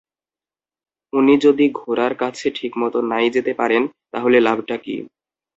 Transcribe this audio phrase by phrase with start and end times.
[1.13, 4.95] উনি যদি ঘোড়ার কাছে ঠিকমত না-ই যেতে পারেন, তাহলে লাভটা কী?